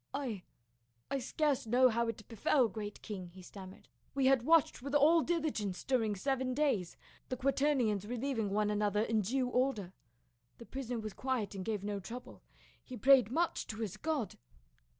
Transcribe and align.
"I— 0.15 0.41
I 1.11 1.19
scarce 1.19 1.67
know 1.67 1.89
how 1.89 2.07
it 2.07 2.27
befell, 2.27 2.67
great 2.69 3.03
king," 3.03 3.27
he 3.35 3.43
stam 3.43 3.69
mered. 3.69 3.85
"We 4.15 4.25
had 4.25 4.41
watched 4.41 4.81
with 4.81 4.95
all 4.95 5.21
diligence 5.21 5.83
during 5.83 6.15
seven 6.15 6.55
days, 6.55 6.97
the 7.29 7.37
quaternions 7.37 8.07
relieving 8.07 8.49
one 8.49 8.71
another 8.71 9.03
in 9.03 9.21
due 9.21 9.47
order. 9.47 9.93
The 10.57 10.65
prisoner 10.65 10.97
was 10.99 11.13
quiet 11.13 11.53
and 11.53 11.63
gave 11.63 11.83
no 11.83 11.99
trou 11.99 12.19
ble; 12.19 12.41
he 12.83 12.97
prayed 12.97 13.29
much 13.29 13.67
to 13.67 13.77
his 13.77 13.95
God. 13.95 14.37